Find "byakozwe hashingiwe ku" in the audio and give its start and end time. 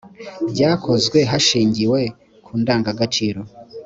0.51-2.51